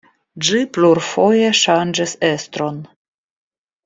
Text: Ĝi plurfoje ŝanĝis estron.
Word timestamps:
Ĝi 0.45 0.61
plurfoje 0.77 1.51
ŝanĝis 1.59 2.15
estron. 2.33 2.81